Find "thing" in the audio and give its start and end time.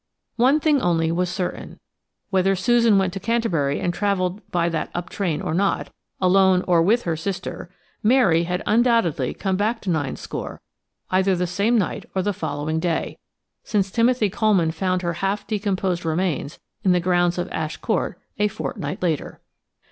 0.59-0.81